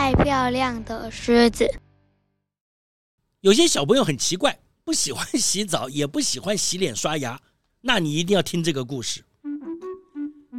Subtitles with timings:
[0.00, 1.68] 爱漂亮的狮子。
[3.42, 7.38] 有些小朋友很奇怪，不喜欢洗澡，也不喜欢洗脸刷牙，
[7.82, 9.22] 那你一定要听这个故事。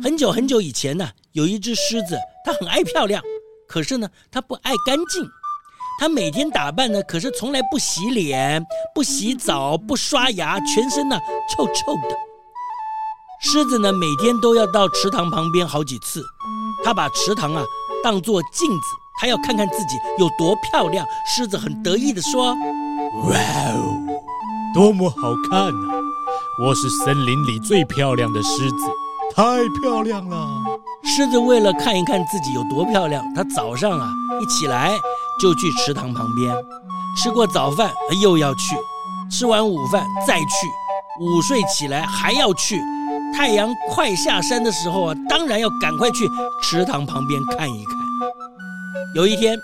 [0.03, 3.23] 很久很久以前呢，有一只狮子，它很爱漂亮，
[3.67, 5.27] 可是呢，它不爱干净。
[5.99, 11.19] 它每天打扮呢，可是从来不洗脸、不洗澡、不刷牙，全身呢
[11.49, 12.15] 臭臭的。
[13.41, 16.23] 狮子呢，每天都要到池塘旁边好几次，
[16.83, 17.65] 它把池塘啊
[18.03, 19.00] 当做镜子。
[19.21, 21.05] 还要看看自己有多漂亮。
[21.27, 22.55] 狮子很得意地说
[23.29, 23.37] ：“哇
[23.75, 23.95] 哦，
[24.73, 25.71] 多么好看啊！
[26.65, 28.77] 我是森林里最漂亮的狮子，
[29.35, 29.43] 太
[29.79, 30.47] 漂亮了。”
[31.05, 34.11] 狮子为了看一看自己有多漂亮，它早上啊
[34.41, 34.91] 一起来
[35.39, 36.51] 就去池塘旁边，
[37.15, 37.91] 吃过早饭
[38.23, 38.75] 又要去，
[39.29, 40.45] 吃完午饭再去，
[41.19, 42.81] 午睡起来还要去。
[43.35, 46.27] 太阳快下山的时候啊，当然要赶快去
[46.63, 48.00] 池塘旁边看一看。
[49.15, 49.57] 有一天，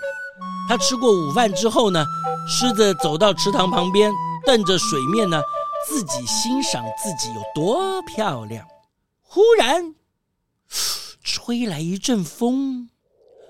[0.68, 2.04] 他吃过午饭之后呢，
[2.46, 4.12] 狮子走到池塘旁边，
[4.46, 5.40] 瞪着水面呢，
[5.86, 8.66] 自己欣赏自己有多漂亮。
[9.22, 9.94] 忽然，
[11.22, 12.88] 吹来一阵风，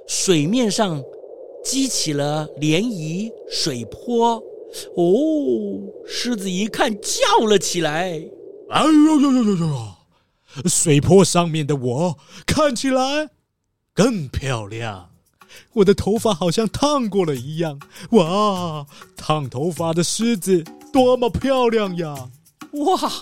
[0.07, 1.03] 水面上
[1.65, 4.42] 激起了涟漪、水波。
[4.97, 5.03] 哦，
[6.07, 8.23] 狮子一看叫了起来
[8.69, 9.87] ：“哎呦呦呦呦呦！
[10.67, 13.31] 水波上面的我看起来
[13.95, 15.08] 更漂亮。”
[15.75, 17.79] 我的头发好像烫过了一样，
[18.11, 18.86] 哇！
[19.17, 22.29] 烫头发的狮子多么漂亮呀！
[22.73, 23.13] 哇！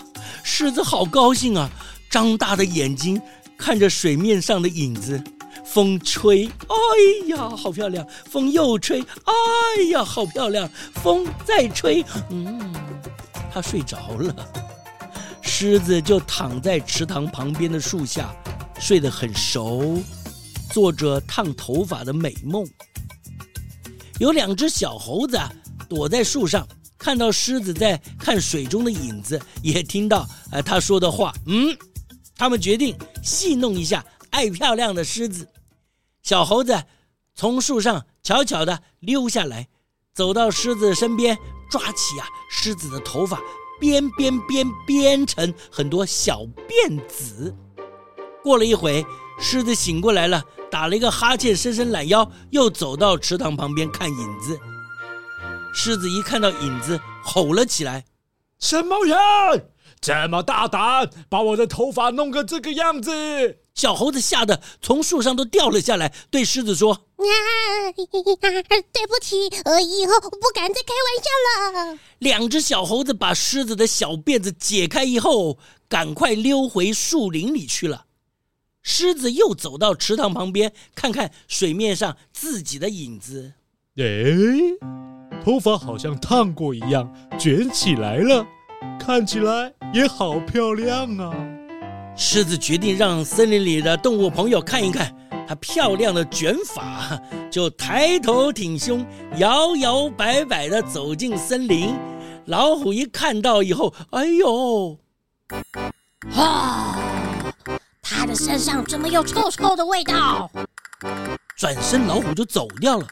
[0.43, 1.69] 狮子好高兴啊，
[2.09, 3.21] 张大的眼睛
[3.57, 5.23] 看着水面上的影子。
[5.65, 8.05] 风吹，哎呀，好漂亮！
[8.29, 10.69] 风又吹，哎呀，好漂亮！
[10.93, 12.73] 风再吹，嗯，
[13.51, 14.33] 它睡着了。
[15.41, 18.33] 狮子就躺在池塘旁边的树下，
[18.79, 20.01] 睡得很熟。
[20.69, 22.65] 做着烫头发的美梦。
[24.19, 25.51] 有两只小猴子啊，
[25.87, 26.67] 躲在树上，
[26.97, 31.33] 看到狮子在看水中的影子，也听到呃他说的话。
[31.45, 31.77] 嗯，
[32.35, 35.47] 他们决定戏弄一下爱漂亮的狮子。
[36.23, 36.83] 小猴子
[37.35, 39.67] 从树上悄悄地溜下来，
[40.15, 41.37] 走到狮子身边，
[41.69, 43.39] 抓起啊狮子的头发，
[43.79, 47.55] 编编编编成很多小辫子。
[48.43, 49.05] 过了一会，
[49.39, 50.43] 狮子醒过来了。
[50.69, 54.59] 打了一个哈欠，伸伸懒腰，又走到池塘旁边看影子。
[55.73, 58.05] 狮子一看到影子，吼了起来
[58.59, 59.15] ：“什么人
[60.01, 67.23] 这么大胆，把我的头发弄个这个样子？”小猴子吓得从树上都掉了下来，对狮子说：“啊，
[67.95, 68.05] 对
[69.07, 69.35] 不起，
[69.65, 78.06] 我以后不敢再开玩笑了。”两只小猴子把狮子的小辫子解开以后，赶快溜回树林里去了。
[78.89, 83.51] 狮子又走到池塘旁边，看看水面上自己的影子。
[83.97, 84.05] 哎，
[85.43, 88.47] 头发好像烫过一样，卷起来了，
[88.97, 91.35] 看起来也好漂亮啊！
[92.15, 95.13] 狮子决定让森林里的动物朋友看一看
[95.45, 97.21] 它漂亮的卷发，
[97.51, 99.05] 就抬头挺胸，
[99.35, 101.93] 摇摇摆摆地走进森林。
[102.45, 104.97] 老虎一看到以后，哎呦，
[106.31, 106.96] 哈！
[108.27, 110.51] 的身上怎么有臭臭的味道？
[111.55, 113.07] 转身，老虎就走掉了。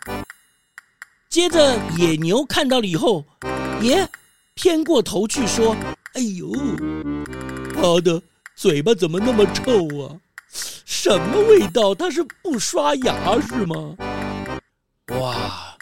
[1.29, 3.23] 接着，野牛看到了以后，
[3.81, 4.07] 也
[4.53, 5.75] 偏过头去说
[6.13, 6.51] ：“哎呦，
[7.73, 8.21] 他的
[8.55, 10.15] 嘴巴怎么那么臭啊？
[10.85, 11.95] 什么味道？
[11.95, 13.95] 他是不刷牙是吗？”
[15.19, 15.75] 哇，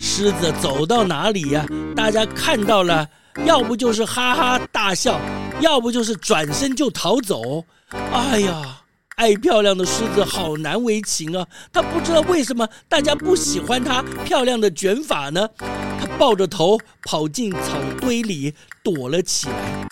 [0.00, 1.66] 狮子走到哪里呀？
[1.94, 3.08] 大家看到了，
[3.44, 5.20] 要不就是哈哈大笑，
[5.60, 7.64] 要不就是转身就逃走。
[8.12, 8.82] 哎呀，
[9.16, 11.48] 爱漂亮的狮子好难为情啊！
[11.72, 15.48] 他不知道为什么大家不喜欢他漂亮的卷发呢？
[15.58, 18.52] 他抱着头跑进草堆里
[18.84, 19.88] 躲了起来。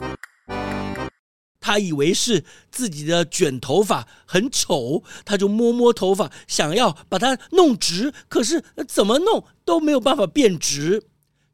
[1.58, 11.02] 他以为是自己的卷头发很丑，他就摸摸头发，想要把它弄直，可是怎么弄都没有办法变直。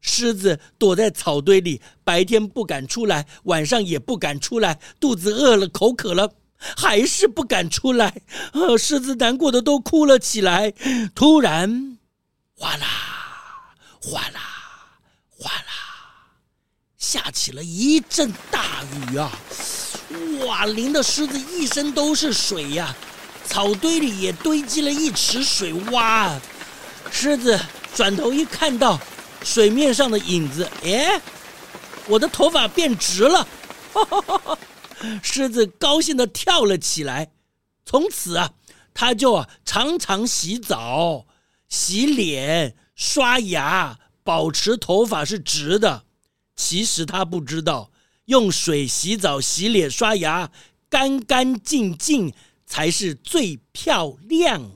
[0.01, 4.77] 狮子躲在草堆里，白天不敢出来，晚上也不敢出来。
[4.99, 6.33] 肚子饿了，口渴了，
[6.77, 8.21] 还是不敢出来。
[8.53, 10.73] 呃，狮子难过的都哭了起来。
[11.15, 11.97] 突然，
[12.55, 12.87] 哗啦，
[14.01, 14.41] 哗啦，
[15.29, 15.73] 哗啦，
[16.97, 19.31] 下起了一阵大雨啊！
[20.45, 22.95] 哇，淋得狮子一身都是水呀，
[23.45, 26.37] 草堆里也堆积了一池水洼。
[27.11, 27.59] 狮子
[27.95, 28.99] 转头一看到
[29.43, 31.19] 水面上的影子，哎，
[32.07, 33.47] 我的头发变直了！
[33.93, 34.59] 哈哈哈哈，
[35.21, 37.31] 狮子高兴地跳了起来。
[37.85, 38.51] 从此啊，
[38.93, 41.25] 他就啊常常洗澡、
[41.67, 46.03] 洗脸、刷牙，保持头发是直的。
[46.55, 47.91] 其实他不知道，
[48.25, 50.51] 用水洗澡、洗脸、刷牙，
[50.89, 52.33] 干干净净
[52.65, 54.71] 才是最漂亮。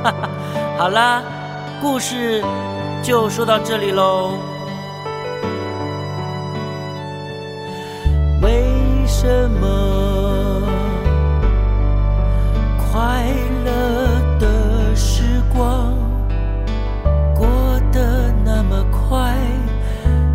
[0.78, 1.22] 好啦，
[1.82, 2.42] 故事
[3.04, 4.38] 就说到这里喽。
[9.22, 10.62] 什么
[12.78, 13.22] 快
[13.66, 13.68] 乐
[14.38, 15.94] 的时光
[17.34, 17.46] 过
[17.92, 19.36] 得那么快？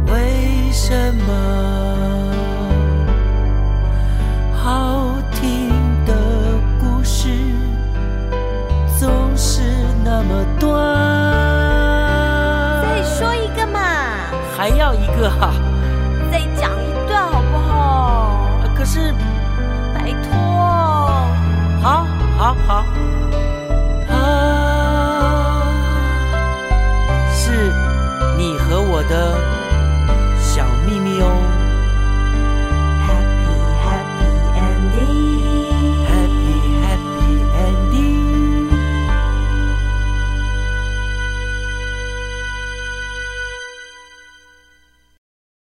[0.05, 1.33] 为什么？
[4.53, 5.71] 好听
[6.05, 6.13] 的
[6.79, 7.29] 故事
[8.99, 9.63] 总是
[10.03, 10.69] 那么短，
[12.83, 13.79] 再说一个嘛，
[14.55, 15.64] 还要一个哈，再